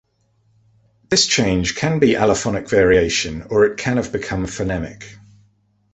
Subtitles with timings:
[1.11, 5.03] This change can be allophonic variation, or it can have become phonemic.